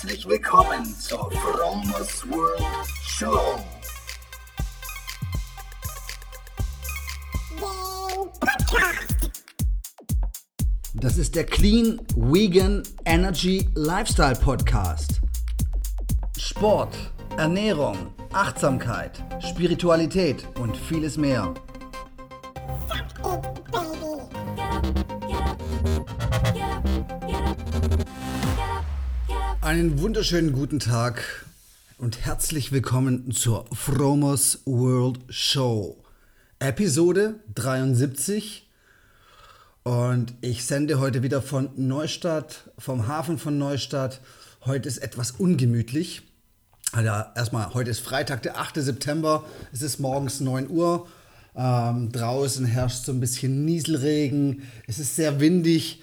Herzlich 0.00 0.28
willkommen 0.28 0.84
zur 0.84 1.28
Fromos 1.32 2.24
World 2.30 2.62
Show. 3.02 3.58
Das 10.94 11.18
ist 11.18 11.34
der 11.34 11.46
Clean 11.46 12.00
Vegan 12.14 12.84
Energy 13.06 13.68
Lifestyle 13.74 14.36
Podcast. 14.36 15.20
Sport, 16.38 16.94
Ernährung, 17.36 18.14
Achtsamkeit, 18.32 19.24
Spiritualität 19.42 20.46
und 20.60 20.76
vieles 20.76 21.16
mehr. 21.16 21.54
Einen 29.60 30.00
wunderschönen 30.00 30.52
guten 30.52 30.78
Tag 30.78 31.44
und 31.98 32.24
herzlich 32.24 32.70
willkommen 32.70 33.32
zur 33.32 33.66
Fromos 33.72 34.60
World 34.66 35.18
Show. 35.30 35.96
Episode 36.60 37.40
73 37.56 38.68
und 39.82 40.32
ich 40.42 40.64
sende 40.64 41.00
heute 41.00 41.24
wieder 41.24 41.42
von 41.42 41.70
Neustadt, 41.76 42.70
vom 42.78 43.08
Hafen 43.08 43.36
von 43.36 43.58
Neustadt. 43.58 44.20
Heute 44.64 44.88
ist 44.88 44.98
etwas 44.98 45.32
ungemütlich. 45.32 46.22
Also 46.92 47.10
erstmal, 47.34 47.74
heute 47.74 47.90
ist 47.90 48.00
Freitag, 48.00 48.42
der 48.42 48.58
8. 48.58 48.76
September. 48.76 49.44
Es 49.72 49.82
ist 49.82 49.98
morgens 49.98 50.38
9 50.38 50.70
Uhr. 50.70 51.08
Ähm, 51.56 52.12
draußen 52.12 52.64
herrscht 52.64 53.04
so 53.04 53.10
ein 53.10 53.18
bisschen 53.18 53.64
Nieselregen. 53.64 54.62
Es 54.86 55.00
ist 55.00 55.16
sehr 55.16 55.40
windig. 55.40 56.00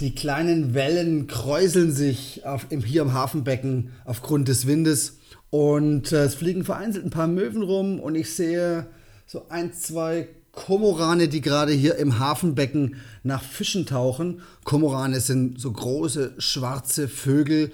Die 0.00 0.14
kleinen 0.14 0.74
Wellen 0.74 1.26
kräuseln 1.26 1.92
sich 1.92 2.44
auf, 2.44 2.66
hier 2.84 3.02
im 3.02 3.12
Hafenbecken 3.12 3.90
aufgrund 4.04 4.48
des 4.48 4.66
Windes. 4.66 5.18
Und 5.50 6.12
äh, 6.12 6.24
es 6.24 6.34
fliegen 6.34 6.64
vereinzelt 6.64 7.04
ein 7.04 7.10
paar 7.10 7.26
Möwen 7.26 7.62
rum 7.62 8.00
und 8.00 8.14
ich 8.14 8.34
sehe 8.34 8.86
so 9.26 9.48
ein, 9.48 9.72
zwei 9.74 10.28
Komorane, 10.52 11.28
die 11.28 11.40
gerade 11.40 11.72
hier 11.72 11.96
im 11.96 12.18
Hafenbecken 12.18 12.96
nach 13.22 13.42
Fischen 13.42 13.86
tauchen. 13.86 14.42
Komorane 14.64 15.20
sind 15.20 15.60
so 15.60 15.72
große 15.72 16.34
schwarze 16.38 17.08
Vögel, 17.08 17.72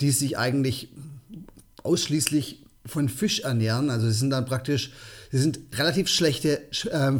die 0.00 0.10
sich 0.10 0.38
eigentlich 0.38 0.88
ausschließlich 1.82 2.64
von 2.86 3.08
Fisch 3.08 3.40
ernähren. 3.40 3.90
Also 3.90 4.06
sie 4.06 4.18
sind 4.18 4.30
dann 4.30 4.46
praktisch, 4.46 4.92
sie 5.30 5.38
sind 5.38 5.60
relativ 5.76 6.08
schlechte 6.08 6.62
äh, 6.90 7.12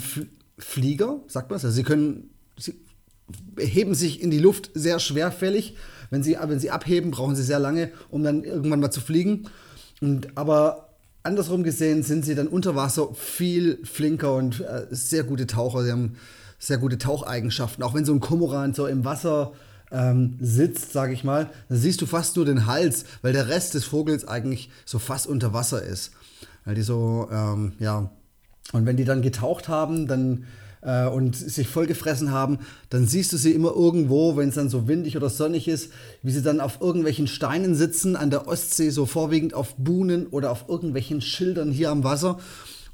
Flieger, 0.59 1.21
sagt 1.29 1.51
man 1.51 1.59
es. 1.59 1.65
Also 1.65 1.77
sie 1.77 1.83
können, 1.83 2.31
heben 3.59 3.95
sich 3.95 4.23
in 4.23 4.31
die 4.31 4.39
Luft 4.39 4.71
sehr 4.75 4.99
schwerfällig. 4.99 5.77
Wenn 6.11 6.23
sie, 6.23 6.37
wenn 6.41 6.61
sie 6.61 6.71
abheben, 6.71 7.11
brauchen 7.11 7.35
sie 7.35 7.43
sehr 7.43 7.59
lange, 7.59 7.91
um 8.11 8.23
dann 8.23 8.45
irgendwann 8.45 8.81
mal 8.81 8.91
zu 8.91 9.01
fliegen. 9.01 9.49
Und, 10.01 10.37
aber 10.37 10.91
andersrum 11.23 11.65
gesehen 11.65 12.03
sind 12.03 12.25
sie 12.25 12.35
dann 12.35 12.49
unter 12.49 12.77
Wasser 12.77 13.15
viel 13.15 13.79
flinker 13.85 14.35
und 14.35 14.61
äh, 14.61 14.87
sehr 14.91 15.25
gute 15.25 15.47
Taucher. 15.47 15.85
Sie 15.85 15.91
haben 15.91 16.17
sehr 16.59 16.79
gute 16.79 16.99
Taucheigenschaften. 16.99 17.83
Auch 17.83 17.95
wenn 17.95 18.05
so 18.05 18.13
ein 18.13 18.21
Komoran 18.21 18.75
so 18.75 18.87
im 18.87 19.05
Wasser 19.05 19.53
ähm, 19.91 20.37
sitzt, 20.41 20.93
sage 20.93 21.13
ich 21.13 21.25
mal, 21.25 21.51
dann 21.69 21.79
siehst 21.79 22.01
du 22.01 22.07
fast 22.07 22.37
nur 22.37 22.45
den 22.45 22.67
Hals, 22.67 23.05
weil 23.23 23.33
der 23.33 23.49
Rest 23.49 23.75
des 23.75 23.85
Vogels 23.85 24.27
eigentlich 24.27 24.71
so 24.85 24.99
fast 24.99 25.27
unter 25.27 25.53
Wasser 25.53 25.83
ist. 25.83 26.13
Weil 26.65 26.75
die 26.75 26.83
so, 26.83 27.29
ähm, 27.31 27.73
ja. 27.79 28.11
Und 28.73 28.87
wenn 28.87 28.97
die 28.97 29.05
dann 29.05 29.23
getaucht 29.23 29.69
haben, 29.69 30.07
dann 30.07 30.45
äh, 30.85 31.07
und 31.07 31.37
sich 31.37 31.67
vollgefressen 31.67 32.31
haben, 32.31 32.59
dann 32.91 33.07
siehst 33.07 33.33
du 33.33 33.37
sie 33.37 33.53
immer 33.53 33.75
irgendwo, 33.75 34.37
wenn 34.37 34.51
es 34.51 34.55
dann 34.55 34.69
so 34.69 34.87
windig 34.87 35.17
oder 35.17 35.31
sonnig 35.31 35.67
ist, 35.67 35.91
wie 36.23 36.31
sie 36.31 36.43
dann 36.43 36.61
auf 36.61 36.81
irgendwelchen 36.81 37.27
Steinen 37.27 37.75
sitzen, 37.75 38.17
an 38.17 38.31
der 38.31 38.47
Ostsee, 38.47 38.91
so 38.91 39.07
vorwiegend 39.07 39.55
auf 39.55 39.75
Buhnen 39.77 40.27
oder 40.27 40.51
auf 40.51 40.67
irgendwelchen 40.69 41.21
Schildern 41.21 41.73
hier 41.73 41.91
am 41.91 42.05
Wasser. 42.05 42.39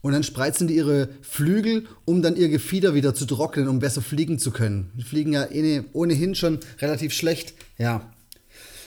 Und 0.03 0.13
dann 0.13 0.23
spreizen 0.23 0.67
die 0.67 0.77
ihre 0.77 1.11
Flügel, 1.21 1.87
um 2.06 2.23
dann 2.23 2.37
ihr 2.37 2.49
Gefieder 2.49 2.95
wieder 2.95 3.15
zu 3.15 3.27
trocknen, 3.27 3.69
um 3.69 3.81
besser 3.81 4.00
fliegen 4.00 4.39
zu 4.39 4.50
können. 4.50 4.93
Die 4.97 5.03
fliegen 5.03 5.34
ja 5.34 5.47
ohnehin 5.93 6.34
schon 6.34 6.61
relativ 6.81 7.12
schlecht. 7.12 7.53
Ja. 7.77 8.11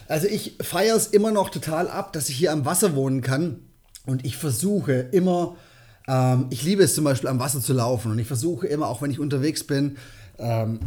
Also 0.07 0.27
ich 0.27 0.57
feiere 0.59 0.95
es 0.95 1.07
immer 1.07 1.31
noch 1.31 1.49
total 1.49 1.87
ab, 1.87 2.13
dass 2.13 2.29
ich 2.29 2.35
hier 2.35 2.51
am 2.51 2.65
Wasser 2.65 2.95
wohnen 2.95 3.21
kann. 3.21 3.59
Und 4.05 4.25
ich 4.25 4.37
versuche 4.37 4.93
immer 5.11 5.55
ähm, 6.07 6.47
ich 6.49 6.63
liebe 6.63 6.83
es 6.83 6.95
zum 6.95 7.03
Beispiel 7.03 7.29
am 7.29 7.39
Wasser 7.39 7.61
zu 7.61 7.73
laufen 7.73 8.11
und 8.11 8.19
ich 8.19 8.27
versuche 8.27 8.67
immer, 8.67 8.87
auch 8.87 9.01
wenn 9.01 9.11
ich 9.11 9.19
unterwegs 9.19 9.63
bin, 9.63 9.97
ähm, 10.37 10.79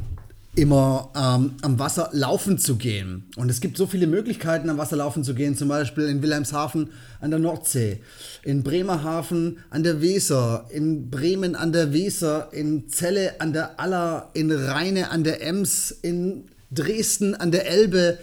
immer 0.56 1.10
ähm, 1.14 1.56
am 1.60 1.78
Wasser 1.78 2.08
laufen 2.12 2.58
zu 2.58 2.76
gehen. 2.76 3.28
Und 3.36 3.50
es 3.50 3.60
gibt 3.60 3.76
so 3.76 3.86
viele 3.86 4.06
Möglichkeiten, 4.06 4.70
am 4.70 4.78
Wasser 4.78 4.96
laufen 4.96 5.22
zu 5.22 5.34
gehen, 5.34 5.54
zum 5.54 5.68
Beispiel 5.68 6.08
in 6.08 6.22
Wilhelmshaven 6.22 6.90
an 7.20 7.30
der 7.30 7.38
Nordsee, 7.38 8.00
in 8.42 8.62
Bremerhaven 8.62 9.58
an 9.68 9.82
der 9.82 10.00
Weser, 10.00 10.66
in 10.70 11.10
Bremen 11.10 11.54
an 11.54 11.72
der 11.72 11.92
Weser, 11.92 12.48
in 12.52 12.88
Celle 12.88 13.40
an 13.40 13.52
der 13.52 13.78
Aller, 13.78 14.30
in 14.32 14.50
Rheine 14.50 15.10
an 15.10 15.24
der 15.24 15.46
Ems, 15.46 15.90
in 15.90 16.44
Dresden 16.70 17.34
an 17.34 17.52
der 17.52 17.68
Elbe. 17.68 18.18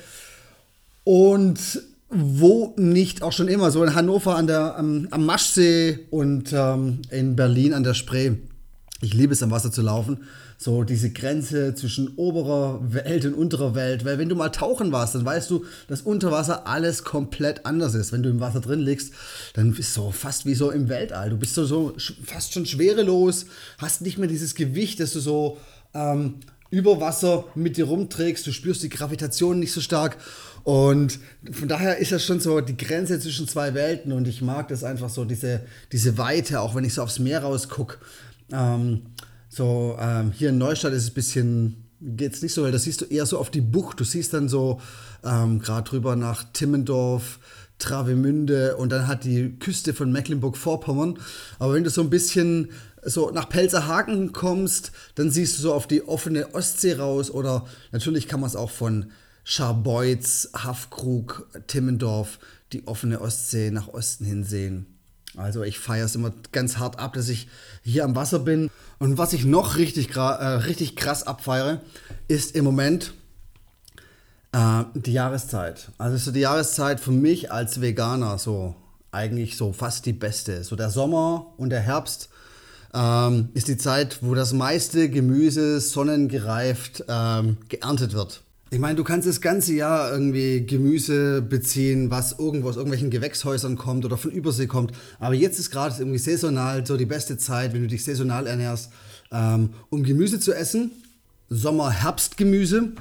Und 1.03 1.83
wo 2.13 2.73
nicht 2.77 3.23
auch 3.23 3.31
schon 3.31 3.47
immer, 3.47 3.71
so 3.71 3.83
in 3.83 3.95
Hannover 3.95 4.35
an 4.35 4.47
der, 4.47 4.77
am, 4.77 5.07
am 5.11 5.25
Maschsee 5.25 5.99
und 6.11 6.53
ähm, 6.53 7.01
in 7.09 7.35
Berlin 7.35 7.73
an 7.73 7.83
der 7.83 7.93
Spree. 7.93 8.33
Ich 9.01 9.13
liebe 9.13 9.33
es, 9.33 9.43
am 9.43 9.51
Wasser 9.51 9.71
zu 9.71 9.81
laufen. 9.81 10.23
So 10.57 10.83
diese 10.83 11.11
Grenze 11.11 11.75
zwischen 11.75 12.13
oberer 12.15 12.79
Welt 12.93 13.25
und 13.25 13.33
unterer 13.33 13.75
Welt. 13.75 14.05
Weil 14.05 14.17
wenn 14.17 14.29
du 14.29 14.35
mal 14.35 14.49
tauchen 14.49 14.93
warst, 14.93 15.13
dann 15.13 15.25
weißt 15.25 15.49
du, 15.49 15.65
dass 15.89 16.03
unter 16.03 16.31
Wasser 16.31 16.67
alles 16.67 17.03
komplett 17.03 17.65
anders 17.65 17.95
ist. 17.95 18.13
Wenn 18.13 18.23
du 18.23 18.29
im 18.29 18.39
Wasser 18.39 18.61
drin 18.61 18.79
liegst, 18.79 19.11
dann 19.55 19.73
bist 19.73 19.97
du 19.97 20.11
fast 20.11 20.45
wie 20.45 20.55
so 20.55 20.71
im 20.71 20.87
Weltall. 20.87 21.31
Du 21.31 21.37
bist 21.37 21.55
so, 21.55 21.65
so 21.65 21.93
fast 22.23 22.53
schon 22.53 22.65
schwerelos, 22.65 23.47
hast 23.77 24.01
nicht 24.01 24.17
mehr 24.17 24.29
dieses 24.29 24.55
Gewicht, 24.55 25.01
dass 25.01 25.11
du 25.11 25.19
so 25.19 25.57
ähm, 25.93 26.35
über 26.69 27.01
Wasser 27.01 27.45
mit 27.55 27.75
dir 27.75 27.85
rumträgst. 27.85 28.47
Du 28.47 28.51
spürst 28.51 28.83
die 28.83 28.89
Gravitation 28.89 29.59
nicht 29.59 29.73
so 29.73 29.81
stark. 29.81 30.17
Und 30.63 31.19
von 31.51 31.67
daher 31.67 31.97
ist 31.97 32.11
das 32.11 32.23
schon 32.23 32.39
so 32.39 32.61
die 32.61 32.77
Grenze 32.77 33.19
zwischen 33.19 33.47
zwei 33.47 33.73
Welten 33.73 34.13
und 34.13 34.27
ich 34.27 34.41
mag 34.41 34.69
das 34.69 34.83
einfach 34.83 35.09
so, 35.09 35.25
diese, 35.25 35.61
diese 35.91 36.17
Weite, 36.17 36.61
auch 36.61 36.73
wenn 36.73 36.85
ich 36.85 36.93
so 36.93 37.03
aufs 37.03 37.19
Meer 37.19 37.43
rausgucke. 37.43 37.97
Ähm, 38.51 39.01
so, 39.49 39.97
ähm, 39.99 40.31
hier 40.31 40.49
in 40.49 40.57
Neustadt 40.57 40.93
ist 40.93 41.03
es 41.03 41.09
ein 41.11 41.15
bisschen, 41.15 41.83
geht 41.99 42.33
es 42.33 42.41
nicht 42.41 42.53
so, 42.53 42.63
weil 42.63 42.71
da 42.71 42.79
siehst 42.79 43.01
du 43.01 43.05
eher 43.05 43.25
so 43.25 43.37
auf 43.37 43.51
die 43.51 43.61
Bucht. 43.61 43.99
Du 43.99 44.05
siehst 44.05 44.33
dann 44.33 44.47
so 44.47 44.79
ähm, 45.23 45.59
gerade 45.59 45.89
drüber 45.89 46.15
nach 46.15 46.45
Timmendorf, 46.53 47.39
Travemünde 47.77 48.77
und 48.77 48.91
dann 48.91 49.07
hat 49.07 49.25
die 49.25 49.57
Küste 49.59 49.93
von 49.93 50.13
Mecklenburg-Vorpommern. 50.13 51.19
Aber 51.59 51.73
wenn 51.73 51.83
du 51.83 51.89
so 51.89 52.01
ein 52.01 52.09
bisschen 52.09 52.71
so 53.03 53.31
nach 53.31 53.49
Pelzerhaken 53.49 54.31
kommst, 54.31 54.93
dann 55.15 55.29
siehst 55.29 55.57
du 55.57 55.61
so 55.61 55.73
auf 55.73 55.87
die 55.87 56.07
offene 56.07 56.53
Ostsee 56.55 56.93
raus 56.93 57.29
oder 57.29 57.65
natürlich 57.91 58.29
kann 58.29 58.39
man 58.39 58.49
es 58.49 58.55
auch 58.55 58.71
von 58.71 59.11
Scharbeutz, 59.43 60.49
Haffkrug, 60.53 61.47
Timmendorf, 61.67 62.39
die 62.71 62.87
offene 62.87 63.21
Ostsee 63.21 63.71
nach 63.71 63.87
Osten 63.89 64.25
hin 64.25 64.43
sehen. 64.43 64.85
Also 65.35 65.63
ich 65.63 65.79
feiere 65.79 66.05
es 66.05 66.15
immer 66.15 66.31
ganz 66.51 66.77
hart 66.77 66.99
ab, 66.99 67.13
dass 67.13 67.29
ich 67.29 67.47
hier 67.81 68.03
am 68.03 68.15
Wasser 68.15 68.39
bin. 68.39 68.69
Und 68.99 69.17
was 69.17 69.33
ich 69.33 69.45
noch 69.45 69.77
richtig, 69.77 70.15
äh, 70.15 70.19
richtig 70.19 70.95
krass 70.95 71.25
abfeiere, 71.25 71.81
ist 72.27 72.55
im 72.55 72.65
Moment 72.65 73.13
äh, 74.51 74.83
die 74.93 75.13
Jahreszeit. 75.13 75.91
Also 75.97 76.17
so 76.17 76.31
die 76.31 76.41
Jahreszeit 76.41 76.99
für 76.99 77.11
mich 77.11 77.51
als 77.51 77.81
Veganer 77.81 78.37
so 78.37 78.75
eigentlich 79.11 79.57
so 79.57 79.73
fast 79.73 80.05
die 80.05 80.13
beste. 80.13 80.63
So 80.63 80.75
der 80.75 80.89
Sommer 80.89 81.53
und 81.57 81.69
der 81.69 81.81
Herbst 81.81 82.29
ähm, 82.93 83.49
ist 83.53 83.67
die 83.67 83.77
Zeit, 83.77 84.19
wo 84.21 84.35
das 84.35 84.53
meiste 84.53 85.09
Gemüse 85.09 85.79
sonnengereift 85.79 87.05
ähm, 87.07 87.57
geerntet 87.69 88.13
wird. 88.13 88.43
Ich 88.73 88.79
meine, 88.79 88.95
du 88.95 89.03
kannst 89.03 89.27
das 89.27 89.39
ganze 89.39 89.71
Jahr 89.73 90.11
irgendwie 90.11 90.65
Gemüse 90.65 91.43
beziehen, 91.43 92.09
was 92.09 92.39
irgendwo 92.39 92.69
aus 92.69 92.75
irgendwelchen 92.75 93.11
Gewächshäusern 93.11 93.77
kommt 93.77 94.03
oder 94.03 94.17
von 94.17 94.31
Übersee 94.31 94.65
kommt. 94.65 94.93
Aber 95.19 95.35
jetzt 95.35 95.59
ist 95.59 95.69
gerade 95.69 95.93
irgendwie 95.99 96.17
saisonal 96.17 96.83
so 96.83 96.97
die 96.97 97.05
beste 97.05 97.37
Zeit, 97.37 97.73
wenn 97.73 97.83
du 97.83 97.87
dich 97.87 98.03
saisonal 98.03 98.47
ernährst, 98.47 98.89
ähm, 99.31 99.69
um 99.91 100.01
Gemüse 100.01 100.39
zu 100.39 100.53
essen. 100.53 100.89
Sommer-Herbstgemüse. 101.49 102.93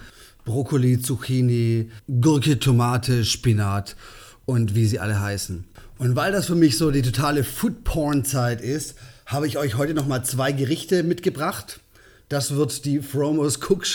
Brokkoli, 0.45 1.01
Zucchini, 1.01 1.91
Gurke, 2.21 2.59
Tomate, 2.59 3.25
Spinat 3.25 3.97
und 4.45 4.75
wie 4.75 4.85
sie 4.85 4.99
alle 4.99 5.23
heißen. 5.23 5.65
Und 5.97 6.17
weil 6.17 6.33
das 6.33 6.49
für 6.49 6.55
mich 6.55 6.77
so 6.77 6.91
die 6.91 7.01
totale 7.01 7.45
Food-Porn-Zeit 7.45 8.61
ist, 8.61 8.97
habe 9.25 9.47
ich 9.47 9.57
euch 9.57 9.79
heute 9.79 9.95
nochmal 9.95 10.23
zwei 10.23 10.53
Gerichte 10.53 11.03
mitgebracht. 11.03 11.81
Das 12.29 12.57
wird 12.57 12.85
die 12.85 13.01
Fromos 13.01 13.59
Cook 13.67 13.87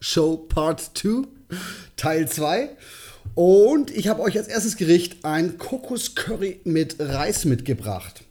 Show 0.00 0.36
Part 0.36 0.90
2, 0.94 1.26
Teil 1.96 2.28
2. 2.28 2.70
Und 3.34 3.90
ich 3.90 4.08
habe 4.08 4.22
euch 4.22 4.36
als 4.36 4.48
erstes 4.48 4.76
Gericht 4.76 5.24
ein 5.24 5.58
Kokoscurry 5.58 6.60
mit 6.64 6.96
Reis 6.98 7.44
mitgebracht. 7.44 8.24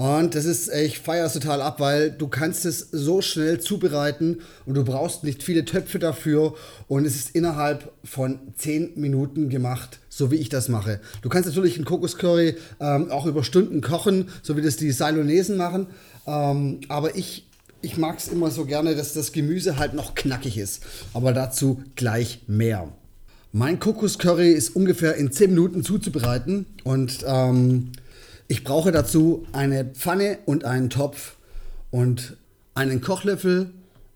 Und 0.00 0.34
das 0.34 0.46
ist, 0.46 0.72
ich 0.72 0.98
feiere 0.98 1.26
es 1.26 1.34
total 1.34 1.60
ab, 1.60 1.78
weil 1.80 2.10
du 2.10 2.28
kannst 2.28 2.64
es 2.64 2.88
so 2.90 3.20
schnell 3.20 3.60
zubereiten 3.60 4.38
und 4.64 4.74
du 4.74 4.82
brauchst 4.82 5.24
nicht 5.24 5.42
viele 5.42 5.66
Töpfe 5.66 5.98
dafür 5.98 6.54
und 6.88 7.04
es 7.04 7.16
ist 7.16 7.34
innerhalb 7.34 7.92
von 8.02 8.38
10 8.56 8.92
Minuten 8.98 9.50
gemacht, 9.50 9.98
so 10.08 10.30
wie 10.30 10.36
ich 10.36 10.48
das 10.48 10.68
mache. 10.68 11.00
Du 11.20 11.28
kannst 11.28 11.48
natürlich 11.48 11.76
einen 11.76 11.84
Kokoscurry 11.84 12.56
ähm, 12.80 13.10
auch 13.10 13.26
über 13.26 13.44
Stunden 13.44 13.82
kochen, 13.82 14.30
so 14.42 14.56
wie 14.56 14.62
das 14.62 14.76
die 14.76 14.90
Ceylonesen 14.90 15.58
machen, 15.58 15.88
ähm, 16.26 16.80
aber 16.88 17.16
ich, 17.16 17.49
ich 17.82 17.96
mag 17.96 18.18
es 18.18 18.28
immer 18.28 18.50
so 18.50 18.64
gerne, 18.64 18.94
dass 18.94 19.12
das 19.12 19.32
Gemüse 19.32 19.78
halt 19.78 19.94
noch 19.94 20.14
knackig 20.14 20.58
ist. 20.58 20.82
Aber 21.14 21.32
dazu 21.32 21.82
gleich 21.96 22.42
mehr. 22.46 22.88
Mein 23.52 23.80
Kokoscurry 23.80 24.52
ist 24.52 24.76
ungefähr 24.76 25.16
in 25.16 25.32
10 25.32 25.50
Minuten 25.50 25.82
zuzubereiten 25.82 26.66
und 26.84 27.24
ähm, 27.26 27.90
ich 28.46 28.62
brauche 28.62 28.92
dazu 28.92 29.46
eine 29.52 29.84
Pfanne 29.84 30.38
und 30.46 30.64
einen 30.64 30.88
Topf 30.88 31.36
und 31.90 32.36
einen 32.74 33.00
Kochlöffel, 33.00 33.70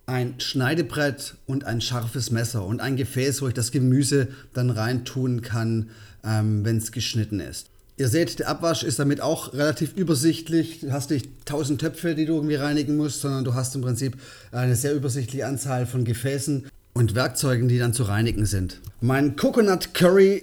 ein 0.07 0.35
Schneidebrett 0.39 1.35
und 1.47 1.65
ein 1.65 1.81
scharfes 1.81 2.31
Messer 2.31 2.65
und 2.65 2.81
ein 2.81 2.97
Gefäß, 2.97 3.43
wo 3.43 3.49
ich 3.49 3.55
das 3.55 3.73
Gemüse 3.73 4.29
dann 4.53 4.71
reintun 4.71 5.43
kann, 5.43 5.91
ähm, 6.25 6.65
wenn 6.65 6.77
es 6.77 6.93
geschnitten 6.93 7.41
ist. 7.41 7.71
Ihr 7.97 8.09
seht, 8.09 8.41
der 8.41 8.49
Abwasch 8.49 8.83
ist 8.83 8.99
damit 8.99 9.21
auch 9.21 9.53
relativ 9.53 9.95
übersichtlich. 9.95 10.81
Du 10.81 10.93
hast 10.93 11.11
nicht 11.11 11.29
tausend 11.45 11.81
Töpfe, 11.81 12.15
die 12.15 12.27
du 12.27 12.35
irgendwie 12.35 12.57
reinigen 12.57 12.97
musst, 12.97 13.21
sondern 13.21 13.45
du 13.45 13.55
hast 13.55 13.75
im 13.77 13.83
Prinzip 13.83 14.17
eine 14.51 14.75
sehr 14.75 14.95
übersichtliche 14.95 15.47
Anzahl 15.47 15.87
von 15.87 16.05
Gefäßen 16.05 16.67
und 16.93 17.15
Werkzeugen, 17.15 17.69
die 17.69 17.79
dann 17.79 17.93
zu 17.93 18.03
reinigen 18.05 18.47
sind. 18.47 18.81
Mein 19.01 19.37
Coconut 19.37 19.95
Curry 19.95 20.43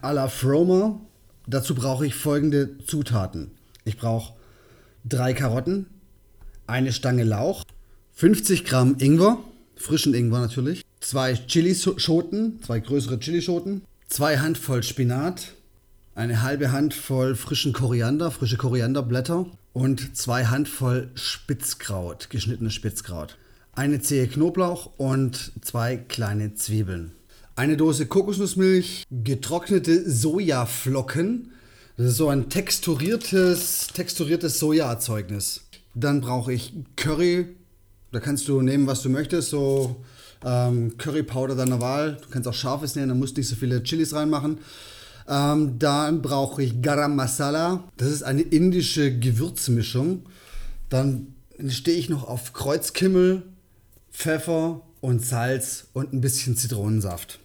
à 0.00 0.12
la 0.12 0.28
Fromer 0.28 1.00
Dazu 1.46 1.74
brauche 1.74 2.06
ich 2.06 2.14
folgende 2.14 2.78
Zutaten. 2.86 3.50
Ich 3.84 3.98
brauche 3.98 4.34
drei 5.04 5.32
Karotten, 5.32 5.86
eine 6.66 6.92
Stange 6.92 7.24
Lauch, 7.24 7.64
50 8.12 8.64
Gramm 8.64 8.96
Ingwer, 8.98 9.38
frischen 9.74 10.14
Ingwer 10.14 10.40
natürlich, 10.40 10.82
zwei 11.00 11.34
Chilischoten, 11.34 12.62
zwei 12.62 12.78
größere 12.78 13.18
Chilischoten, 13.18 13.82
zwei 14.08 14.38
Handvoll 14.38 14.82
Spinat, 14.82 15.54
eine 16.14 16.42
halbe 16.42 16.72
Handvoll 16.72 17.34
frischen 17.34 17.72
Koriander, 17.72 18.30
frische 18.30 18.56
Korianderblätter 18.56 19.46
und 19.72 20.16
zwei 20.16 20.46
Handvoll 20.46 21.10
Spitzkraut, 21.14 22.30
geschnittenes 22.30 22.74
Spitzkraut, 22.74 23.36
eine 23.72 24.00
Zehe 24.00 24.26
Knoblauch 24.28 24.90
und 24.98 25.52
zwei 25.62 25.96
kleine 25.96 26.54
Zwiebeln 26.54 27.12
eine 27.56 27.76
Dose 27.76 28.06
Kokosnussmilch, 28.06 29.04
getrocknete 29.10 30.10
Sojaflocken. 30.10 31.52
Das 31.96 32.06
ist 32.06 32.16
so 32.16 32.28
ein 32.28 32.48
texturiertes, 32.48 33.88
texturiertes 33.88 34.58
Sojaerzeugnis. 34.58 35.62
Dann 35.94 36.20
brauche 36.20 36.52
ich 36.52 36.72
Curry. 36.96 37.48
Da 38.10 38.20
kannst 38.20 38.48
du 38.48 38.62
nehmen, 38.62 38.86
was 38.86 39.02
du 39.02 39.10
möchtest. 39.10 39.50
So 39.50 39.96
ähm, 40.44 40.96
Currypowder 40.96 41.54
deiner 41.54 41.80
Wahl. 41.80 42.18
Du 42.22 42.28
kannst 42.30 42.48
auch 42.48 42.54
scharfes 42.54 42.96
nehmen, 42.96 43.08
da 43.08 43.14
musst 43.14 43.36
du 43.36 43.40
nicht 43.40 43.48
so 43.48 43.56
viele 43.56 43.82
Chilis 43.82 44.14
reinmachen. 44.14 44.58
Ähm, 45.28 45.78
dann 45.78 46.22
brauche 46.22 46.62
ich 46.62 46.82
Garam 46.82 47.16
Masala. 47.16 47.84
Das 47.96 48.08
ist 48.08 48.22
eine 48.22 48.42
indische 48.42 49.16
Gewürzmischung. 49.16 50.22
Dann 50.88 51.34
stehe 51.68 51.98
ich 51.98 52.08
noch 52.08 52.28
auf 52.28 52.52
Kreuzkimmel, 52.52 53.42
Pfeffer 54.10 54.82
und 55.00 55.24
Salz 55.24 55.86
und 55.92 56.12
ein 56.12 56.20
bisschen 56.20 56.56
Zitronensaft. 56.56 57.38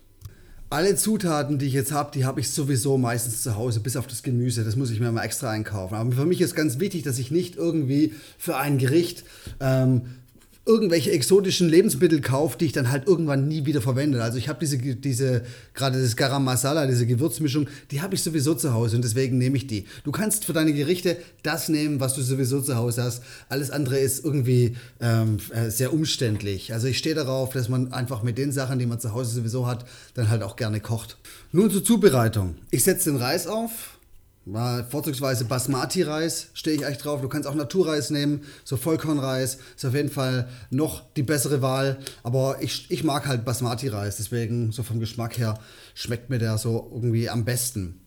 Alle 0.69 0.95
Zutaten, 0.97 1.59
die 1.59 1.67
ich 1.67 1.73
jetzt 1.73 1.93
habe, 1.93 2.11
die 2.13 2.25
habe 2.25 2.41
ich 2.41 2.49
sowieso 2.49 2.97
meistens 2.97 3.41
zu 3.41 3.55
Hause, 3.55 3.79
bis 3.79 3.95
auf 3.95 4.05
das 4.05 4.21
Gemüse. 4.21 4.65
Das 4.65 4.75
muss 4.75 4.91
ich 4.91 4.99
mir 4.99 5.11
mal 5.13 5.23
extra 5.23 5.49
einkaufen. 5.49 5.95
Aber 5.95 6.11
für 6.11 6.25
mich 6.25 6.41
ist 6.41 6.55
ganz 6.55 6.77
wichtig, 6.79 7.03
dass 7.03 7.19
ich 7.19 7.31
nicht 7.31 7.55
irgendwie 7.55 8.13
für 8.37 8.57
ein 8.57 8.77
Gericht 8.77 9.23
ähm, 9.61 10.01
irgendwelche 10.67 11.11
exotischen 11.11 11.69
Lebensmittel 11.69 12.21
kaufe, 12.21 12.57
die 12.57 12.65
ich 12.65 12.73
dann 12.73 12.91
halt 12.91 13.07
irgendwann 13.07 13.47
nie 13.47 13.65
wieder 13.65 13.81
verwende. 13.81 14.21
Also 14.21 14.37
ich 14.37 14.49
habe 14.49 14.59
diese, 14.59 14.77
diese, 14.77 15.43
gerade 15.73 16.01
das 16.01 16.15
Garam 16.15 16.43
Masala, 16.43 16.85
diese 16.85 17.07
Gewürzmischung, 17.07 17.67
die 17.91 18.01
habe 18.01 18.15
ich 18.15 18.21
sowieso 18.21 18.53
zu 18.53 18.73
Hause 18.73 18.97
und 18.97 19.03
deswegen 19.03 19.37
nehme 19.37 19.57
ich 19.57 19.67
die. 19.67 19.85
Du 20.03 20.11
kannst 20.11 20.45
für 20.45 20.53
deine 20.53 20.73
Gerichte 20.73 21.17
das 21.41 21.69
nehmen, 21.69 21.99
was 21.99 22.15
du 22.15 22.21
sowieso 22.21 22.61
zu 22.61 22.75
Hause 22.75 23.03
hast. 23.03 23.23
Alles 23.49 23.71
andere 23.71 23.97
ist 23.97 24.23
irgendwie 24.23 24.75
ähm, 24.99 25.37
äh, 25.51 25.69
sehr 25.69 25.93
umständlich. 25.93 26.73
Also 26.73 26.87
ich 26.87 26.97
stehe 26.97 27.15
darauf, 27.15 27.53
dass 27.53 27.69
man 27.69 27.93
einfach 27.93 28.21
mit 28.21 28.37
den 28.37 28.51
Sachen, 28.51 28.77
die 28.77 28.85
man 28.85 28.99
zu 28.99 29.13
Hause 29.13 29.33
sowieso 29.33 29.67
hat, 29.67 29.85
dann 30.13 30.29
halt 30.29 30.43
auch 30.43 30.57
gerne 30.57 30.81
kocht. 30.81 31.17
Nun 31.51 31.71
zur 31.71 31.83
Zubereitung. 31.83 32.55
Ich 32.71 32.83
setze 32.83 33.09
den 33.09 33.19
Reis 33.19 33.47
auf, 33.47 33.96
war 34.49 34.83
vorzugsweise 34.85 35.45
Basmati-Reis, 35.45 36.49
stehe 36.53 36.75
ich 36.75 36.85
echt 36.85 37.03
drauf. 37.03 37.21
Du 37.21 37.29
kannst 37.29 37.47
auch 37.47 37.55
Naturreis 37.55 38.09
nehmen, 38.09 38.41
so 38.63 38.77
Vollkornreis. 38.77 39.57
Ist 39.75 39.85
auf 39.85 39.93
jeden 39.93 40.09
Fall 40.09 40.47
noch 40.69 41.03
die 41.13 41.23
bessere 41.23 41.61
Wahl. 41.61 41.97
Aber 42.23 42.57
ich, 42.61 42.89
ich 42.89 43.03
mag 43.03 43.27
halt 43.27 43.45
Basmati-Reis, 43.45 44.17
deswegen 44.17 44.71
so 44.71 44.83
vom 44.83 44.99
Geschmack 44.99 45.37
her 45.37 45.59
schmeckt 45.93 46.29
mir 46.29 46.39
der 46.39 46.57
so 46.57 46.89
irgendwie 46.93 47.29
am 47.29 47.45
besten. 47.45 48.06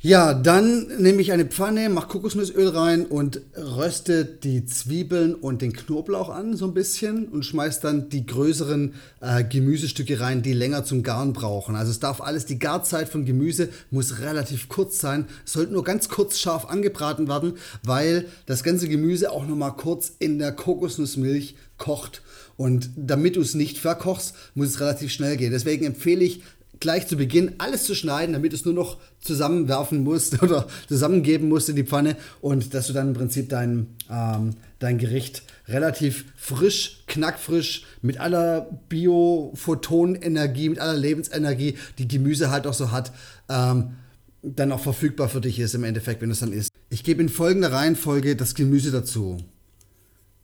Ja, 0.00 0.34
dann 0.34 0.88
nehme 0.98 1.22
ich 1.22 1.32
eine 1.32 1.46
Pfanne, 1.46 1.88
mache 1.88 2.08
Kokosnussöl 2.08 2.68
rein 2.68 3.06
und 3.06 3.40
röste 3.56 4.26
die 4.26 4.66
Zwiebeln 4.66 5.34
und 5.34 5.62
den 5.62 5.72
Knoblauch 5.72 6.28
an 6.28 6.54
so 6.54 6.66
ein 6.66 6.74
bisschen 6.74 7.28
und 7.28 7.46
schmeiße 7.46 7.80
dann 7.80 8.10
die 8.10 8.26
größeren 8.26 8.92
äh, 9.22 9.42
Gemüsestücke 9.42 10.20
rein, 10.20 10.42
die 10.42 10.52
länger 10.52 10.84
zum 10.84 11.02
Garen 11.02 11.32
brauchen. 11.32 11.76
Also 11.76 11.90
es 11.90 11.98
darf 11.98 12.20
alles, 12.20 12.44
die 12.44 12.58
Garzeit 12.58 13.08
von 13.08 13.24
Gemüse 13.24 13.70
muss 13.90 14.20
relativ 14.20 14.68
kurz 14.68 14.98
sein. 14.98 15.24
Sollte 15.46 15.72
nur 15.72 15.82
ganz 15.82 16.10
kurz 16.10 16.38
scharf 16.38 16.66
angebraten 16.66 17.26
werden, 17.26 17.54
weil 17.82 18.26
das 18.44 18.62
ganze 18.62 18.88
Gemüse 18.88 19.32
auch 19.32 19.46
noch 19.46 19.56
mal 19.56 19.70
kurz 19.70 20.12
in 20.18 20.38
der 20.38 20.52
Kokosnussmilch 20.52 21.56
kocht. 21.78 22.22
Und 22.58 22.90
damit 22.96 23.36
du 23.36 23.40
es 23.40 23.54
nicht 23.54 23.78
verkochst, 23.78 24.34
muss 24.54 24.68
es 24.68 24.80
relativ 24.80 25.10
schnell 25.10 25.36
gehen. 25.36 25.52
Deswegen 25.52 25.84
empfehle 25.84 26.24
ich 26.24 26.42
gleich 26.80 27.06
zu 27.06 27.16
Beginn 27.16 27.54
alles 27.58 27.84
zu 27.84 27.94
schneiden, 27.94 28.32
damit 28.32 28.52
es 28.52 28.64
nur 28.64 28.74
noch 28.74 28.98
zusammenwerfen 29.20 30.02
musst 30.02 30.42
oder 30.42 30.66
zusammengeben 30.88 31.48
musst 31.48 31.68
in 31.68 31.76
die 31.76 31.84
Pfanne 31.84 32.16
und 32.40 32.74
dass 32.74 32.86
du 32.86 32.92
dann 32.92 33.08
im 33.08 33.14
Prinzip 33.14 33.48
dein, 33.48 33.88
ähm, 34.10 34.54
dein 34.78 34.98
Gericht 34.98 35.42
relativ 35.68 36.26
frisch, 36.36 37.02
knackfrisch, 37.06 37.84
mit 38.02 38.20
aller 38.20 38.68
Biophotonenergie, 38.88 40.68
mit 40.68 40.78
aller 40.78 40.98
Lebensenergie, 40.98 41.76
die 41.98 42.08
Gemüse 42.08 42.50
halt 42.50 42.66
auch 42.66 42.74
so 42.74 42.90
hat, 42.90 43.12
ähm, 43.48 43.96
dann 44.42 44.72
auch 44.72 44.80
verfügbar 44.80 45.28
für 45.28 45.40
dich 45.40 45.58
ist 45.58 45.74
im 45.74 45.84
Endeffekt, 45.84 46.22
wenn 46.22 46.30
es 46.30 46.40
dann 46.40 46.52
isst. 46.52 46.70
Ich 46.88 47.02
gebe 47.02 47.20
in 47.20 47.28
folgender 47.28 47.72
Reihenfolge 47.72 48.36
das 48.36 48.54
Gemüse 48.54 48.92
dazu. 48.92 49.38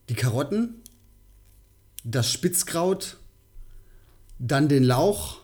Die 0.08 0.14
Karotten, 0.14 0.82
das 2.02 2.32
Spitzkraut, 2.32 3.18
dann 4.40 4.68
den 4.68 4.82
Lauch, 4.82 5.41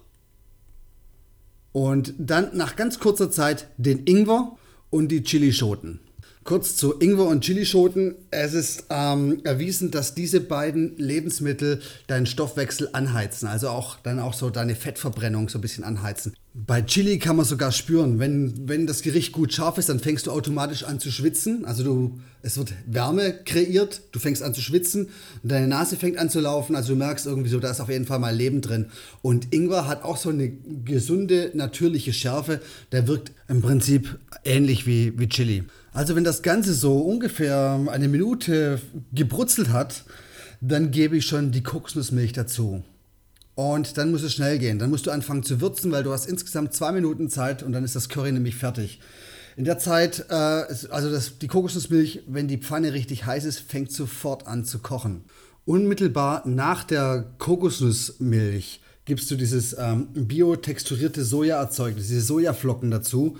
und 1.73 2.15
dann 2.19 2.56
nach 2.56 2.76
ganz 2.76 2.99
kurzer 2.99 3.31
Zeit 3.31 3.69
den 3.76 4.04
Ingwer 4.07 4.57
und 4.90 5.09
die 5.09 5.23
Chilischoten. 5.23 6.00
Kurz 6.45 6.76
zu 6.76 6.99
Ingwer 6.99 7.26
und 7.26 7.45
Chilischoten. 7.45 8.14
Es 8.31 8.54
ist 8.54 8.87
ähm, 8.88 9.40
erwiesen, 9.45 9.90
dass 9.90 10.14
diese 10.14 10.40
beiden 10.40 10.97
Lebensmittel 10.97 11.83
deinen 12.07 12.25
Stoffwechsel 12.25 12.88
anheizen, 12.93 13.49
also 13.49 13.69
auch 13.69 13.99
dann 14.00 14.19
auch 14.19 14.33
so 14.33 14.49
deine 14.49 14.75
Fettverbrennung 14.75 15.50
so 15.50 15.59
ein 15.59 15.61
bisschen 15.61 15.85
anheizen. 15.85 16.35
Bei 16.67 16.83
Chili 16.83 17.19
kann 17.19 17.37
man 17.37 17.45
sogar 17.45 17.71
spüren, 17.71 18.19
wenn, 18.19 18.69
wenn 18.69 18.88
das 18.88 19.03
Gericht 19.03 19.33
gut 19.33 19.53
scharf 19.53 19.79
ist, 19.79 19.88
dann 19.91 20.00
fängst 20.00 20.27
du 20.27 20.33
automatisch 20.33 20.83
an 20.83 20.99
zu 20.99 21.12
schwitzen. 21.12 21.65
Also 21.65 21.85
du, 21.85 22.21
es 22.43 22.59
wird 22.59 22.73
Wärme 22.85 23.33
kreiert, 23.45 24.03
du 24.11 24.19
fängst 24.19 24.43
an 24.43 24.55
zu 24.55 24.61
schwitzen 24.61 25.09
deine 25.45 25.69
Nase 25.69 25.97
fängt 25.97 26.19
an 26.19 26.31
zu 26.31 26.41
laufen. 26.41 26.75
Also 26.75 26.95
du 26.95 26.99
merkst 26.99 27.27
irgendwie 27.27 27.49
so, 27.49 27.61
da 27.61 27.71
ist 27.71 27.81
auf 27.81 27.88
jeden 27.88 28.07
Fall 28.07 28.19
mal 28.19 28.35
Leben 28.35 28.61
drin. 28.61 28.87
Und 29.23 29.55
Ingwer 29.55 29.87
hat 29.87 30.03
auch 30.03 30.17
so 30.17 30.31
eine 30.31 30.50
gesunde, 30.50 31.53
natürliche 31.55 32.12
Schärfe. 32.12 32.61
Der 32.91 33.07
wirkt 33.07 33.31
im 33.47 33.62
Prinzip 33.62 34.19
ähnlich 34.45 34.85
wie, 34.85 35.17
wie 35.17 35.29
Chili. 35.29 35.62
Also 35.93 36.17
wenn 36.17 36.25
das 36.25 36.43
Ganze 36.43 36.75
so 36.75 36.99
ungefähr 36.99 37.87
eine 37.88 38.09
Minute 38.09 38.81
gebrutzelt 39.12 39.69
hat, 39.69 40.05
dann 40.61 40.91
gebe 40.91 41.17
ich 41.17 41.27
schon 41.27 41.53
die 41.53 41.62
Kokosnussmilch 41.62 42.33
dazu. 42.33 42.83
Und 43.59 43.99
dann 43.99 44.12
muss 44.12 44.23
es 44.23 44.35
schnell 44.35 44.61
gehen. 44.61 44.79
Dann 44.79 44.88
musst 44.88 45.07
du 45.07 45.11
anfangen 45.11 45.43
zu 45.43 45.61
würzen, 45.61 45.91
weil 45.91 46.05
du 46.05 46.12
hast 46.12 46.27
insgesamt 46.27 46.75
zwei 46.75 46.93
Minuten 46.93 47.29
Zeit 47.29 47.65
und 47.65 47.73
dann 47.73 47.83
ist 47.83 47.97
das 47.97 48.09
Curry 48.09 48.31
nämlich 48.31 48.55
fertig. 48.55 49.00
In 49.57 49.65
der 49.65 49.81
Zeit, 49.81 50.27
äh, 50.31 50.33
also 50.33 51.11
das, 51.11 51.38
die 51.38 51.49
Kokosnussmilch, 51.49 52.23
wenn 52.29 52.47
die 52.47 52.59
Pfanne 52.59 52.93
richtig 52.93 53.27
heiß 53.27 53.45
ist, 53.45 53.59
fängt 53.59 53.91
sofort 53.91 54.47
an 54.47 54.65
zu 54.65 54.79
kochen. 54.79 55.25
Unmittelbar 55.65 56.47
nach 56.47 56.85
der 56.85 57.33
Kokosnussmilch 57.38 58.81
gibst 59.07 59.29
du 59.29 59.35
dieses 59.35 59.77
ähm, 59.77 60.07
biotexturierte 60.15 61.25
Sojaerzeugnis, 61.25 62.07
diese 62.07 62.21
Sojaflocken 62.21 62.93
dazu 62.93 63.38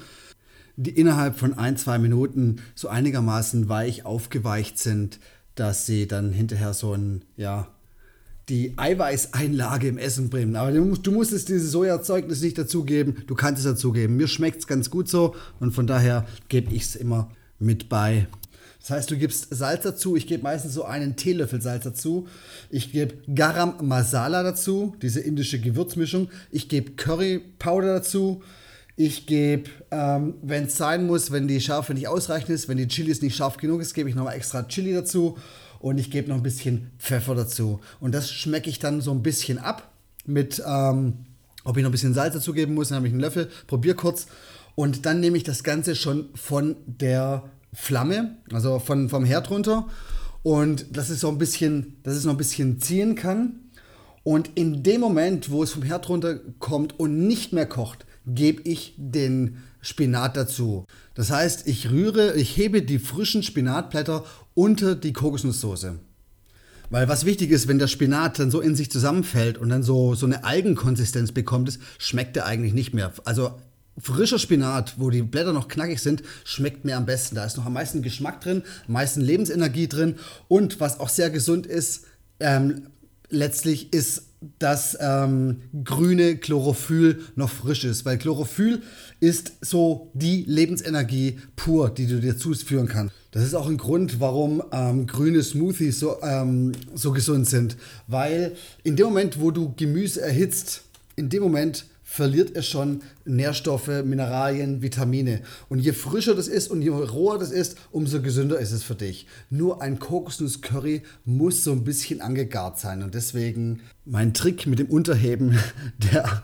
die 0.81 0.91
innerhalb 0.91 1.37
von 1.37 1.59
ein, 1.59 1.77
zwei 1.77 1.99
Minuten 1.99 2.63
so 2.77 2.87
einigermaßen 2.87 3.69
weich 3.69 4.05
aufgeweicht 4.05 4.79
sind, 4.79 5.19
dass 5.57 5.87
sie 5.87 6.07
dann 6.07 6.33
hinterher 6.33 6.73
so 6.73 6.95
ein, 6.95 7.25
ja, 7.37 7.67
die 8.49 8.73
Eiweißeinlage 8.77 9.89
im 9.89 9.99
Essen 9.99 10.31
bringen. 10.31 10.57
Aber 10.57 10.73
du, 10.73 10.97
du 10.97 11.13
musstest 11.13 11.49
dieses 11.49 11.71
Sojazeugnis 11.71 12.41
nicht 12.41 12.59
dazugeben, 12.59 13.23
du 13.27 13.35
kannst 13.35 13.65
es 13.65 13.71
dazugeben. 13.71 14.17
Mir 14.17 14.29
schmeckt 14.29 14.61
es 14.61 14.67
ganz 14.67 14.91
gut 14.91 15.09
so 15.09 15.35
und 15.61 15.73
von 15.73 15.87
daher 15.87 16.27
gebe 16.49 16.73
ich 16.75 16.83
es 16.83 16.97
immer 16.97 17.31
mit 17.59 17.89
bei. 17.89 18.27
Das 18.81 18.91
heißt, 18.91 19.11
du 19.11 19.19
gibst 19.19 19.49
Salz 19.51 19.83
dazu. 19.83 20.17
Ich 20.17 20.27
gebe 20.27 20.43
meistens 20.43 20.73
so 20.73 20.85
einen 20.85 21.17
Teelöffel 21.17 21.61
Salz 21.61 21.85
dazu. 21.85 22.27
Ich 22.71 22.93
gebe 22.93 23.17
Garam 23.35 23.75
Masala 23.87 24.43
dazu, 24.43 24.95
diese 25.03 25.21
indische 25.21 25.61
Gewürzmischung. 25.61 26.29
Ich 26.51 26.69
gebe 26.69 26.93
Curry 26.93 27.43
Powder 27.59 27.95
dazu. 27.95 28.43
Ich 28.97 29.27
gebe, 29.27 29.71
ähm, 29.91 30.35
wenn 30.43 30.65
es 30.65 30.77
sein 30.77 31.07
muss, 31.07 31.31
wenn 31.31 31.47
die 31.47 31.61
Schärfe 31.61 31.95
nicht 31.95 32.09
ausreichend 32.09 32.51
ist, 32.51 32.69
wenn 32.69 32.79
die 32.79 32.89
Chilis 32.89 33.21
nicht 33.21 33.37
scharf 33.37 33.59
genug 33.59 33.81
ist, 33.81 33.95
gebe 33.95 34.09
ich 34.09 34.15
nochmal 34.15 34.35
extra 34.35 34.63
Chili 34.65 34.93
dazu 34.93 35.37
und 35.81 35.99
ich 35.99 36.11
gebe 36.11 36.29
noch 36.29 36.37
ein 36.37 36.43
bisschen 36.43 36.91
Pfeffer 36.99 37.35
dazu. 37.35 37.81
Und 38.01 38.15
das 38.15 38.31
schmecke 38.31 38.71
ich 38.71 38.79
dann 38.79 39.01
so 39.01 39.13
ein 39.13 39.23
bisschen 39.23 39.59
ab 39.59 39.93
mit, 40.27 40.63
ähm, 40.67 41.15
ob 41.65 41.77
ich 41.77 41.83
noch 41.83 41.91
ein 41.91 41.93
bisschen 41.93 42.15
Salz 42.15 42.35
dazu 42.35 42.53
geben 42.53 42.75
muss, 42.75 42.89
dann 42.89 42.97
habe 42.97 43.07
ich 43.07 43.13
einen 43.13 43.21
Löffel, 43.21 43.51
probiere 43.67 43.95
kurz 43.95 44.27
und 44.75 45.07
dann 45.07 45.21
nehme 45.21 45.37
ich 45.37 45.45
das 45.45 45.65
Ganze 45.65 45.97
schon 45.97 46.29
von 46.35 46.77
der 46.87 47.45
Flamme, 47.73 48.37
also 48.53 48.79
von, 48.79 49.09
vom 49.09 49.25
Herd 49.25 49.51
runter 49.51 49.87
und 50.43 50.97
das 50.97 51.11
ist 51.11 51.21
so 51.21 51.29
ein 51.29 51.39
bisschen, 51.39 51.97
dass 52.03 52.15
es 52.15 52.25
noch 52.25 52.35
ein 52.35 52.39
bisschen 52.39 52.81
ziehen 52.81 53.15
kann. 53.15 53.61
Und 54.23 54.51
in 54.57 54.83
dem 54.83 55.01
Moment, 55.01 55.51
wo 55.51 55.63
es 55.63 55.73
vom 55.73 55.83
Herd 55.83 56.09
runter 56.09 56.39
kommt 56.59 56.99
und 56.99 57.27
nicht 57.27 57.53
mehr 57.53 57.67
kocht, 57.67 58.07
gebe 58.27 58.63
ich 58.63 58.95
den 58.97 59.59
Spinat 59.81 60.37
dazu. 60.37 60.85
Das 61.15 61.31
heißt, 61.31 61.67
ich 61.67 61.91
rühre, 61.91 62.35
ich 62.35 62.57
hebe 62.57 62.83
die 62.83 62.99
frischen 62.99 63.43
Spinatblätter 63.43 64.25
unter 64.55 64.95
die 64.95 65.13
Kokosnusssoße. 65.13 65.99
Weil 66.91 67.09
was 67.09 67.25
wichtig 67.25 67.51
ist, 67.51 67.69
wenn 67.69 67.79
der 67.79 67.87
Spinat 67.87 68.39
dann 68.39 68.51
so 68.51 68.61
in 68.61 68.75
sich 68.75 68.91
zusammenfällt 68.91 69.59
und 69.59 69.69
dann 69.69 69.83
so, 69.83 70.15
so 70.15 70.27
eine 70.27 70.45
Algenkonsistenz 70.45 71.33
bekommt, 71.33 71.79
schmeckt 71.99 72.37
er 72.37 72.47
eigentlich 72.47 72.73
nicht 72.73 72.95
mehr. 72.95 73.13
Also 73.25 73.59
frischer 73.99 74.39
Spinat, 74.39 74.95
wo 74.97 75.11
die 75.11 75.23
Blätter 75.23 75.53
noch 75.53 75.69
knackig 75.69 76.01
sind, 76.01 76.23
schmeckt 76.45 76.85
mir 76.85 76.97
am 76.97 77.07
besten. 77.07 77.35
Da 77.35 77.45
ist 77.45 77.57
noch 77.57 77.67
am 77.67 77.75
meisten 77.75 78.03
Geschmack 78.03 78.41
drin, 78.41 78.63
am 78.87 78.95
meisten 78.95 79.21
Lebensenergie 79.21 79.89
drin 79.89 80.17
und 80.49 80.81
was 80.81 81.01
auch 81.01 81.09
sehr 81.09 81.31
gesund 81.31 81.67
ist, 81.67 82.07
ähm, 82.41 82.87
letztlich 83.29 83.93
ist 83.93 84.28
das 84.59 84.97
ähm, 85.01 85.63
grüne 85.85 86.37
Chlorophyll 86.37 87.21
noch 87.35 87.51
frisch 87.51 87.85
ist, 87.85 88.05
weil 88.05 88.19
Chlorophyll 88.19 88.83
ist 89.21 89.53
so 89.61 90.11
die 90.15 90.45
Lebensenergie 90.47 91.39
pur, 91.57 91.91
die 91.91 92.07
du 92.07 92.21
dir 92.21 92.37
zuführen 92.37 92.87
kannst. 92.87 93.15
Das 93.33 93.43
ist 93.43 93.55
auch 93.55 93.69
ein 93.69 93.77
Grund, 93.77 94.21
warum 94.21 94.63
ähm, 94.73 95.07
grüne 95.07 95.43
Smoothies 95.43 96.01
so, 96.01 96.23
ähm, 96.23 96.73
so 96.95 97.13
gesund 97.13 97.47
sind, 97.47 97.77
weil 98.07 98.57
in 98.85 98.97
dem 98.97 99.07
Moment, 99.07 99.41
wo 99.41 99.51
du 99.51 99.75
Gemüse 99.77 100.23
erhitzt, 100.23 100.83
in 101.17 101.29
dem 101.29 101.43
Moment 101.43 101.85
verliert 102.11 102.57
es 102.57 102.67
schon 102.67 103.03
Nährstoffe, 103.27 104.03
Mineralien, 104.03 104.81
Vitamine. 104.81 105.43
Und 105.69 105.81
je 105.81 105.93
frischer 105.93 106.35
das 106.35 106.49
ist 106.49 106.71
und 106.71 106.81
je 106.81 106.89
roher 106.89 107.39
das 107.39 107.51
ist, 107.51 107.77
umso 107.93 108.23
gesünder 108.23 108.59
ist 108.59 108.73
es 108.73 108.83
für 108.83 108.95
dich. 108.95 109.27
Nur 109.51 109.83
ein 109.83 109.99
Kokosnuss-Curry 109.99 111.03
muss 111.27 111.65
so 111.65 111.71
ein 111.71 111.85
bisschen 111.85 112.23
angegart 112.23 112.79
sein. 112.79 113.03
Und 113.03 113.15
deswegen 113.15 113.83
mein 114.07 114.33
Trick 114.33 114.67
mit 114.67 114.79
dem 114.79 114.89
Unterheben 114.89 115.59
der, 115.99 116.43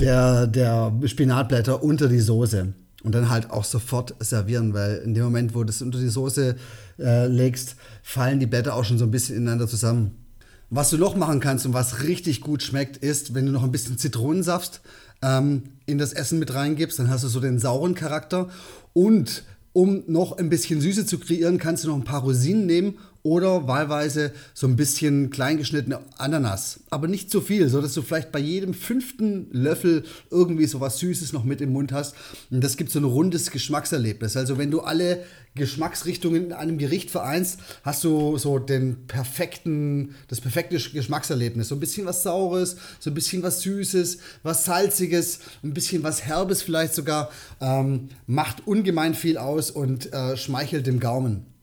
der, 0.00 0.46
der 0.46 0.92
Spinatblätter 1.04 1.82
unter 1.82 2.08
die 2.08 2.20
Soße. 2.20 2.72
Und 3.02 3.14
dann 3.14 3.28
halt 3.28 3.50
auch 3.50 3.64
sofort 3.64 4.14
servieren, 4.20 4.72
weil 4.72 5.02
in 5.04 5.12
dem 5.12 5.24
Moment, 5.24 5.54
wo 5.54 5.58
du 5.58 5.66
das 5.66 5.82
unter 5.82 5.98
die 5.98 6.08
Soße 6.08 6.56
äh, 6.98 7.26
legst, 7.26 7.76
fallen 8.02 8.40
die 8.40 8.46
Blätter 8.46 8.74
auch 8.74 8.84
schon 8.84 8.96
so 8.96 9.04
ein 9.04 9.10
bisschen 9.10 9.36
ineinander 9.36 9.68
zusammen. 9.68 10.23
Was 10.70 10.90
du 10.90 10.98
noch 10.98 11.14
machen 11.14 11.40
kannst 11.40 11.66
und 11.66 11.74
was 11.74 12.02
richtig 12.02 12.40
gut 12.40 12.62
schmeckt, 12.62 12.96
ist, 12.96 13.34
wenn 13.34 13.46
du 13.46 13.52
noch 13.52 13.62
ein 13.62 13.72
bisschen 13.72 13.98
Zitronensaft 13.98 14.80
ähm, 15.22 15.64
in 15.86 15.98
das 15.98 16.12
Essen 16.12 16.38
mit 16.38 16.54
reingibst, 16.54 16.98
dann 16.98 17.10
hast 17.10 17.24
du 17.24 17.28
so 17.28 17.40
den 17.40 17.58
sauren 17.58 17.94
Charakter. 17.94 18.48
Und 18.92 19.44
um 19.72 20.04
noch 20.06 20.38
ein 20.38 20.48
bisschen 20.48 20.80
Süße 20.80 21.06
zu 21.06 21.18
kreieren, 21.18 21.58
kannst 21.58 21.84
du 21.84 21.88
noch 21.88 21.96
ein 21.96 22.04
paar 22.04 22.22
Rosinen 22.22 22.66
nehmen 22.66 22.98
oder 23.24 23.66
wahlweise 23.66 24.32
so 24.52 24.66
ein 24.66 24.76
bisschen 24.76 25.30
kleingeschnittene 25.30 25.98
Ananas. 26.18 26.80
Aber 26.90 27.08
nicht 27.08 27.30
zu 27.30 27.40
viel, 27.40 27.70
sodass 27.70 27.94
du 27.94 28.02
vielleicht 28.02 28.30
bei 28.30 28.38
jedem 28.38 28.74
fünften 28.74 29.48
Löffel 29.50 30.04
irgendwie 30.30 30.66
so 30.66 30.78
was 30.80 30.98
Süßes 30.98 31.32
noch 31.32 31.42
mit 31.42 31.62
im 31.62 31.72
Mund 31.72 31.90
hast. 31.90 32.14
Und 32.50 32.62
das 32.62 32.76
gibt 32.76 32.90
so 32.90 32.98
ein 32.98 33.04
rundes 33.04 33.50
Geschmackserlebnis. 33.50 34.36
Also 34.36 34.58
wenn 34.58 34.70
du 34.70 34.82
alle 34.82 35.24
Geschmacksrichtungen 35.54 36.44
in 36.44 36.52
einem 36.52 36.76
Gericht 36.76 37.10
vereinst, 37.10 37.60
hast 37.82 38.04
du 38.04 38.36
so 38.36 38.58
den 38.58 39.06
perfekten, 39.06 40.14
das 40.28 40.42
perfekte 40.42 40.76
Geschmackserlebnis. 40.76 41.68
So 41.68 41.76
ein 41.76 41.80
bisschen 41.80 42.04
was 42.04 42.24
Saures, 42.24 42.76
so 43.00 43.08
ein 43.08 43.14
bisschen 43.14 43.42
was 43.42 43.62
Süßes, 43.62 44.18
was 44.42 44.66
Salziges, 44.66 45.40
ein 45.62 45.72
bisschen 45.72 46.02
was 46.02 46.26
Herbes 46.26 46.60
vielleicht 46.60 46.94
sogar. 46.94 47.30
Ähm, 47.62 48.10
macht 48.26 48.66
ungemein 48.66 49.14
viel 49.14 49.38
aus 49.38 49.70
und 49.70 50.12
äh, 50.12 50.36
schmeichelt 50.36 50.86
dem 50.86 51.00
Gaumen. 51.00 51.53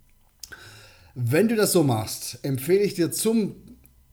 Wenn 1.15 1.47
du 1.47 1.55
das 1.55 1.73
so 1.73 1.83
machst, 1.83 2.39
empfehle 2.43 2.81
ich 2.81 2.93
dir 2.93 3.11
zum 3.11 3.55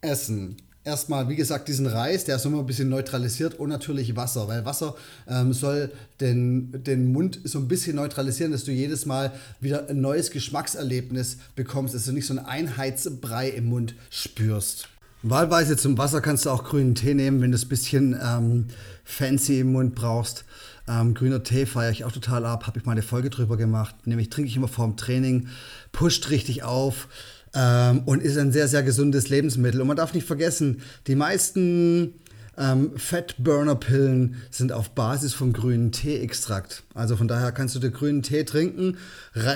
Essen 0.01 0.57
erstmal, 0.89 1.29
wie 1.29 1.37
gesagt, 1.37 1.69
diesen 1.69 1.87
Reis, 1.87 2.25
der 2.25 2.37
ist 2.37 2.47
immer 2.47 2.61
ein 2.61 2.67
bisschen 2.67 2.89
neutralisiert 2.89 3.55
und 3.61 3.69
natürlich 3.69 4.17
Wasser, 4.17 4.49
weil 4.49 4.65
Wasser 4.65 4.97
ähm, 5.29 5.53
soll 5.53 5.93
den, 6.21 6.83
den 6.83 7.13
Mund 7.13 7.41
so 7.45 7.59
ein 7.59 7.69
bisschen 7.69 7.97
neutralisieren, 7.97 8.53
dass 8.53 8.65
du 8.65 8.73
jedes 8.73 9.07
Mal 9.07 9.33
wieder 9.61 9.89
ein 9.89 10.01
neues 10.01 10.31
Geschmackserlebnis 10.31 11.39
bekommst, 11.55 11.95
dass 11.95 12.07
du 12.07 12.13
nicht 12.13 12.27
so 12.27 12.35
einen 12.35 12.45
Einheitsbrei 12.45 13.49
im 13.51 13.67
Mund 13.67 13.95
spürst. 14.11 14.89
Wahlweise 15.23 15.77
zum 15.77 15.99
Wasser 15.99 16.21
kannst 16.21 16.47
du 16.47 16.51
auch 16.51 16.63
grünen 16.63 16.95
Tee 16.95 17.15
nehmen, 17.15 17.41
wenn 17.41 17.51
du 17.51 17.57
es 17.57 17.65
ein 17.65 17.69
bisschen 17.69 18.19
ähm, 18.23 18.67
fancy 19.05 19.61
im 19.61 19.73
Mund 19.73 19.97
brauchst. 19.97 20.45
Ähm, 20.89 21.15
grüner 21.15 21.43
Tee 21.43 21.67
feiere 21.67 21.91
ich 21.91 22.05
auch 22.05 22.13
total 22.13 22.47
ab, 22.47 22.67
habe 22.67 22.79
ich 22.79 22.87
mal 22.87 22.93
eine 22.93 23.03
Folge 23.03 23.29
drüber 23.29 23.57
gemacht. 23.57 24.07
Nämlich 24.07 24.31
trinke 24.31 24.49
ich 24.49 24.57
immer 24.57 24.69
vorm 24.69 24.97
Training, 24.97 25.49
pusht 25.91 26.31
richtig 26.31 26.63
auf 26.63 27.09
ähm, 27.53 28.03
und 28.07 28.23
ist 28.23 28.39
ein 28.39 28.53
sehr, 28.53 28.69
sehr 28.69 28.85
gesundes 28.85 29.29
Lebensmittel. 29.29 29.81
Und 29.81 29.89
man 29.89 29.97
darf 29.97 30.15
nicht 30.15 30.27
vergessen, 30.27 30.83
die 31.09 31.17
meisten 31.17 32.15
ähm, 32.57 32.93
Fettburner-Pillen 32.97 34.37
sind 34.51 34.71
auf 34.71 34.91
Basis 34.91 35.35
vom 35.35 35.53
grünen 35.53 35.91
Tee-Extrakt. 35.91 36.85
Also 36.95 37.17
von 37.17 37.27
daher 37.27 37.51
kannst 37.51 37.75
du 37.75 37.81
den 37.81 37.93
grünen 37.93 38.23
Tee 38.23 38.45
trinken, 38.45 38.99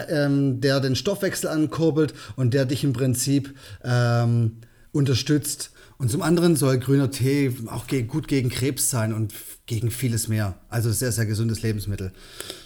ähm, 0.09 0.61
der 0.61 0.81
den 0.81 0.97
Stoffwechsel 0.97 1.49
ankurbelt 1.49 2.14
und 2.35 2.52
der 2.52 2.64
dich 2.64 2.83
im 2.83 2.92
Prinzip 2.92 3.54
ähm, 3.85 4.57
unterstützt. 4.93 5.71
Und 5.99 6.11
zum 6.11 6.23
anderen 6.23 6.57
soll 6.57 6.79
grüner 6.79 7.11
Tee 7.11 7.53
auch 7.67 7.87
gut 8.09 8.27
gegen 8.27 8.49
Krebs 8.49 8.91
sein 8.91 9.13
und 9.13 9.33
gegen 9.67 9.91
vieles 9.91 10.29
mehr. 10.29 10.59
Also 10.69 10.91
sehr, 10.91 11.13
sehr 11.13 11.27
gesundes 11.27 11.63
Lebensmittel. 11.63 12.13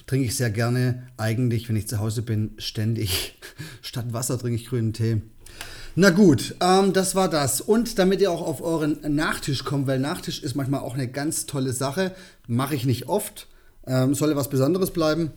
Trinke 0.07 0.27
ich 0.27 0.37
sehr 0.37 0.51
gerne. 0.51 1.09
Eigentlich, 1.17 1.69
wenn 1.69 1.77
ich 1.77 1.89
zu 1.89 1.99
Hause 1.99 2.23
bin, 2.23 2.53
ständig. 2.59 3.39
Statt 3.83 4.13
Wasser 4.13 4.39
trinke 4.39 4.57
ich 4.57 4.67
grünen 4.67 4.93
Tee. 4.93 5.21
Na 5.95 6.11
gut, 6.11 6.57
ähm, 6.61 6.93
das 6.93 7.15
war 7.15 7.29
das. 7.29 7.61
Und 7.61 7.99
damit 7.99 8.21
ihr 8.21 8.31
auch 8.31 8.43
auf 8.43 8.63
euren 8.63 8.99
Nachtisch 9.15 9.65
kommt, 9.65 9.87
weil 9.87 9.99
Nachtisch 9.99 10.43
ist 10.43 10.55
manchmal 10.55 10.81
auch 10.81 10.95
eine 10.95 11.09
ganz 11.09 11.47
tolle 11.47 11.73
Sache. 11.73 12.15
Mache 12.47 12.75
ich 12.75 12.85
nicht 12.85 13.09
oft. 13.09 13.49
Ähm, 13.87 14.15
soll 14.15 14.35
was 14.37 14.51
Besonderes 14.51 14.91
bleiben. 14.91 15.31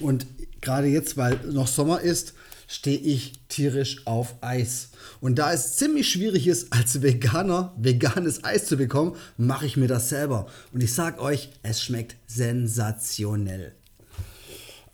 Und 0.00 0.26
gerade 0.60 0.88
jetzt, 0.88 1.16
weil 1.16 1.38
noch 1.50 1.66
Sommer 1.66 2.00
ist, 2.00 2.34
stehe 2.66 2.98
ich 2.98 3.32
tierisch 3.48 4.06
auf 4.06 4.34
Eis. 4.40 4.90
Und 5.20 5.38
da 5.38 5.52
es 5.52 5.76
ziemlich 5.76 6.10
schwierig 6.10 6.46
ist, 6.46 6.72
als 6.72 7.02
Veganer 7.02 7.74
veganes 7.78 8.44
Eis 8.44 8.66
zu 8.66 8.76
bekommen, 8.76 9.16
mache 9.36 9.66
ich 9.66 9.76
mir 9.76 9.88
das 9.88 10.08
selber. 10.08 10.46
Und 10.72 10.82
ich 10.82 10.92
sage 10.92 11.20
euch, 11.20 11.50
es 11.62 11.82
schmeckt 11.82 12.16
sensationell. 12.26 13.74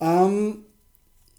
Ähm, 0.01 0.65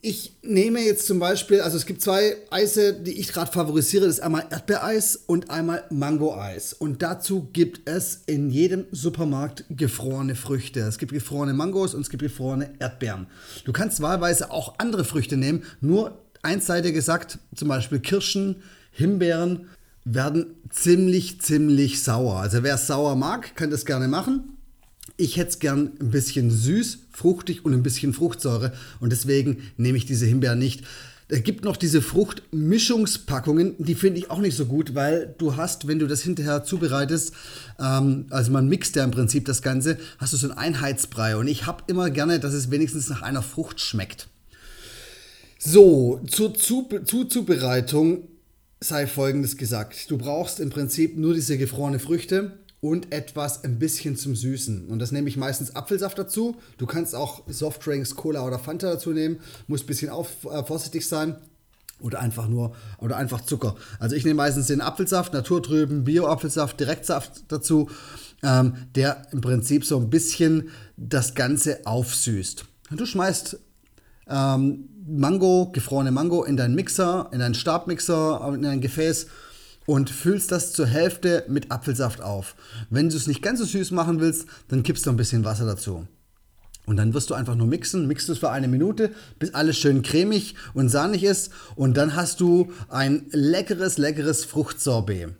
ich 0.06 0.36
nehme 0.42 0.82
jetzt 0.82 1.08
zum 1.08 1.20
Beispiel, 1.20 1.62
also 1.62 1.78
es 1.78 1.86
gibt 1.86 2.02
zwei 2.02 2.36
Eise, 2.50 2.94
die 2.94 3.22
ich 3.22 3.32
gerade 3.32 3.50
favorisiere. 3.50 4.06
Das 4.06 4.16
ist 4.16 4.20
einmal 4.20 4.46
Erdbeereis 4.50 5.16
und 5.16 5.50
einmal 5.50 5.86
Mango-Eis. 5.92 6.74
Und 6.74 7.02
dazu 7.02 7.48
gibt 7.54 7.88
es 7.88 8.24
in 8.25 8.50
jedem 8.50 8.86
Supermarkt 8.92 9.63
gefrorene 9.70 10.36
Früchte. 10.36 10.82
Es 10.82 10.98
gibt 10.98 11.13
gefrorene 11.13 11.54
Mangos 11.54 11.94
und 11.94 12.02
es 12.02 12.10
gibt 12.10 12.22
gefrorene 12.22 12.74
Erdbeeren. 12.80 13.28
Du 13.63 13.72
kannst 13.72 14.02
wahlweise 14.02 14.52
auch 14.52 14.75
andere 14.78 15.06
Früchte 15.06 15.38
nehmen, 15.38 15.63
nur 15.80 16.23
einseitig 16.44 16.94
gesagt, 16.94 17.40
zum 17.56 17.68
Beispiel 17.70 18.00
Kirschen, 18.00 18.58
Himbeeren 18.92 19.68
werden 20.06 20.56
ziemlich, 20.70 21.42
ziemlich 21.42 22.04
sauer. 22.04 22.40
Also 22.40 22.62
wer 22.64 22.76
es 22.76 22.88
sauer 22.88 23.16
mag, 23.16 23.56
kann 23.56 23.72
das 23.72 23.86
gerne 23.86 24.08
machen. 24.08 24.58
Ich 25.18 25.38
hätte 25.38 25.50
es 25.50 25.60
gern 25.60 25.92
ein 26.00 26.12
bisschen 26.12 26.52
süß, 26.52 27.00
fruchtig 27.12 27.66
und 27.66 27.74
ein 27.74 27.84
bisschen 27.84 28.14
Fruchtsäure 28.14 28.74
und 29.00 29.12
deswegen 29.12 29.64
nehme 29.78 29.98
ich 29.98 30.06
diese 30.06 30.26
Himbeeren 30.26 30.60
nicht. 30.60 30.84
Es 31.30 31.44
gibt 31.44 31.64
noch 31.64 31.78
diese 31.78 32.02
Fruchtmischungspackungen, 32.02 33.76
die 33.78 33.96
finde 33.96 34.20
ich 34.20 34.30
auch 34.30 34.40
nicht 34.40 34.58
so 34.58 34.66
gut, 34.66 34.94
weil 34.94 35.34
du 35.38 35.56
hast, 35.56 35.88
wenn 35.88 36.00
du 36.00 36.08
das 36.08 36.22
hinterher 36.22 36.64
zubereitest, 36.64 37.34
ähm, 37.80 38.26
also 38.30 38.52
man 38.52 38.68
mixt 38.68 38.96
ja 38.96 39.04
im 39.04 39.12
Prinzip 39.12 39.46
das 39.46 39.62
Ganze, 39.62 39.98
hast 40.18 40.34
du 40.34 40.38
so 40.38 40.50
einen 40.50 40.58
Einheitsbrei 40.58 41.38
und 41.38 41.48
ich 41.48 41.66
habe 41.66 41.84
immer 41.88 42.10
gerne, 42.10 42.40
dass 42.40 42.54
es 42.54 42.72
wenigstens 42.72 43.10
nach 43.10 43.22
einer 43.22 43.42
Frucht 43.42 43.80
schmeckt. 43.80 44.28
So, 45.65 46.20
zur 46.27 46.53
Zuzubereitung 46.53 48.27
sei 48.82 49.08
folgendes 49.08 49.55
gesagt. 49.55 50.12
Du 50.12 50.17
brauchst 50.17 50.60
im 50.60 50.70
Prinzip 50.70 51.17
nur 51.17 51.34
diese 51.34 51.58
gefrorene 51.58 52.00
Früchte 52.00 52.60
und 52.82 53.13
etwas 53.13 53.63
ein 53.63 53.79
bisschen 53.79 54.17
zum 54.17 54.36
Süßen. 54.36 54.89
Und 54.89 55.00
das 55.00 55.13
nehme 55.13 55.29
ich 55.29 55.38
meistens 55.38 55.74
Apfelsaft 55.74 56.20
dazu. 56.20 56.58
Du 56.77 56.86
kannst 56.86 57.15
auch 57.15 57.43
Softdrinks, 57.48 58.17
Cola 58.17 58.46
oder 58.46 58.60
Fanta 58.60 58.91
dazu 58.91 59.12
nehmen. 59.12 59.39
Muss 59.67 59.84
ein 59.84 59.86
bisschen 59.86 60.10
auf, 60.10 60.43
äh, 60.43 60.65
vorsichtig 60.65 61.08
sein. 61.08 61.38
Oder 62.01 62.20
einfach 62.20 62.50
nur, 62.50 62.75
oder 62.98 63.15
einfach 63.15 63.39
Zucker. 63.39 63.77
Also 64.00 64.17
ich 64.17 64.25
nehme 64.25 64.36
meistens 64.36 64.67
den 64.67 64.82
Apfelsaft, 64.82 65.32
naturtrüben, 65.32 66.03
Bio-Apfelsaft, 66.03 66.77
Direktsaft 66.77 67.46
dazu, 67.48 67.89
ähm, 68.43 68.74
der 68.96 69.27
im 69.32 69.39
Prinzip 69.39 69.86
so 69.86 69.98
ein 69.98 70.10
bisschen 70.10 70.72
das 70.98 71.36
Ganze 71.36 71.88
aufsüßt. 71.88 72.65
Du 72.91 73.05
schmeißt 73.05 73.60
ähm, 74.30 74.89
Mango, 75.06 75.72
gefrorene 75.72 76.12
Mango 76.12 76.44
in 76.44 76.58
deinen 76.58 76.75
Mixer, 76.75 77.30
in 77.32 77.39
deinen 77.39 77.56
Stabmixer, 77.56 78.53
in 78.53 78.62
dein 78.62 78.82
Gefäß 78.82 79.27
und 79.86 80.10
füllst 80.10 80.51
das 80.51 80.74
zur 80.74 80.88
Hälfte 80.88 81.46
mit 81.48 81.72
Apfelsaft 81.72 82.22
auf. 82.22 82.56
Wenn 82.89 83.10
du 83.10 83.18
es 83.18 83.27
nicht 83.27 83.42
ganz 83.42 83.60
so 83.60 83.65
süß 83.65 83.92
machen 83.92 84.20
willst, 84.20 84.48
dann 84.70 84.84
kippst 84.84 85.06
du 85.06 85.10
ein 85.10 85.18
bisschen 85.18 85.44
Wasser 85.44 85.65
dazu. 85.65 86.08
Und 86.86 86.98
dann 86.98 87.13
wirst 87.13 87.30
du 87.30 87.34
einfach 87.34 87.56
nur 87.56 87.68
mixen, 87.68 88.08
mixst 88.08 88.27
es 88.30 88.39
für 88.39 88.50
eine 88.50 88.68
Minute, 88.68 89.12
bis 89.39 89.53
alles 89.53 89.77
schön 89.77 90.01
cremig 90.01 90.56
und 90.74 90.89
sahnig 90.89 91.24
ist. 91.24 91.51
Und 91.75 91.96
dann 91.96 92.15
hast 92.15 92.42
du 92.42 92.72
ein 92.89 93.27
leckeres, 93.32 93.98
leckeres 93.98 94.44
Fruchtsorbet. 94.44 95.34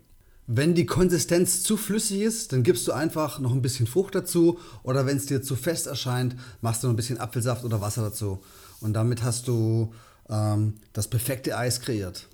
Wenn 0.46 0.76
die 0.76 0.86
Konsistenz 0.86 1.64
zu 1.64 1.78
flüssig 1.78 2.22
ist, 2.22 2.52
dann 2.52 2.64
gibst 2.64 2.88
du 2.88 2.92
einfach 2.92 3.40
noch 3.40 3.54
ein 3.54 3.62
bisschen 3.62 3.88
Frucht 3.88 4.16
dazu. 4.16 4.60
Oder 4.84 5.06
wenn 5.06 5.18
es 5.18 5.26
dir 5.26 5.42
zu 5.42 5.56
fest 5.56 5.88
erscheint, 5.88 6.36
machst 6.62 6.84
du 6.84 6.88
noch 6.88 6.94
ein 6.94 6.98
bisschen 6.98 7.20
Apfelsaft 7.20 7.64
oder 7.64 7.80
Wasser 7.80 8.02
dazu. 8.02 8.44
Und 8.82 8.94
damit 8.94 9.24
hast 9.24 9.48
du 9.48 9.94
ähm, 10.30 10.76
das 10.92 11.08
perfekte 11.08 11.58
Eis 11.58 11.80
kreiert. 11.80 12.28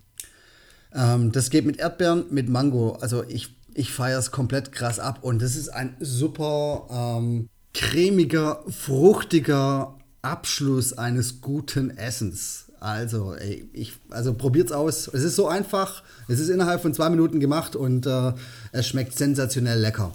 Ähm, 0.94 1.32
das 1.32 1.52
geht 1.52 1.66
mit 1.66 1.78
Erdbeeren, 1.78 2.26
mit 2.32 2.50
Mango. 2.50 2.94
Also 2.94 3.24
ich, 3.28 3.56
ich 3.76 3.92
feiere 3.92 4.18
es 4.18 4.32
komplett 4.32 4.72
krass 4.72 5.00
ab. 5.00 5.20
Und 5.22 5.42
das 5.42 5.56
ist 5.56 5.70
ein 5.70 5.96
super 6.00 6.88
ähm, 6.90 7.48
cremiger, 7.76 8.64
fruchtiger 8.68 9.98
Abschluss 10.24 10.94
eines 10.94 11.42
guten 11.42 11.96
Essens. 11.96 12.69
Also, 12.80 13.36
ey, 13.36 13.70
ich, 13.74 13.94
also 14.10 14.34
probiert's 14.34 14.72
aus. 14.72 15.08
Es 15.08 15.24
ist 15.24 15.36
so 15.36 15.48
einfach. 15.48 16.04
Es 16.28 16.40
ist 16.40 16.50
innerhalb 16.50 16.82
von 16.82 16.94
zwei 16.94 17.10
Minuten 17.10 17.40
gemacht 17.40 17.76
und 17.76 18.06
äh, 18.06 18.34
es 18.72 18.88
schmeckt 18.88 19.18
sensationell 19.18 19.80
lecker. 19.80 20.14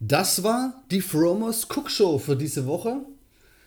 Das 0.00 0.42
war 0.42 0.82
die 0.90 1.00
Fromos 1.00 1.66
Cook 1.68 1.90
Show 1.90 2.18
für 2.18 2.36
diese 2.36 2.66
Woche. 2.66 2.96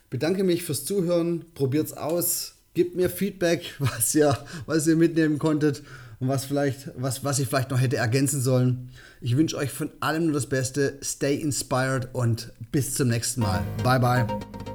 Bedanke 0.09 0.43
mich 0.43 0.63
fürs 0.63 0.85
Zuhören. 0.85 1.45
Probiert's 1.53 1.93
aus 1.93 2.55
gebt 2.75 2.95
mir 2.95 3.09
Feedback, 3.09 3.73
was 3.79 4.13
ihr, 4.13 4.37
was 4.67 4.85
ihr 4.85 4.95
mitnehmen 4.95 5.39
konntet 5.39 5.81
und 6.19 6.27
was 6.27 6.45
vielleicht, 6.45 6.91
was, 6.95 7.23
was 7.23 7.39
ich 7.39 7.47
vielleicht 7.47 7.71
noch 7.71 7.81
hätte 7.81 7.97
ergänzen 7.97 8.41
sollen. 8.41 8.91
Ich 9.21 9.35
wünsche 9.35 9.57
euch 9.57 9.71
von 9.71 9.89
allem 10.01 10.25
nur 10.25 10.33
das 10.33 10.45
Beste. 10.45 10.99
Stay 11.01 11.35
inspired 11.35 12.09
und 12.13 12.51
bis 12.71 12.93
zum 12.93 13.07
nächsten 13.07 13.41
Mal. 13.41 13.63
Bye 13.83 13.99
bye. 13.99 14.74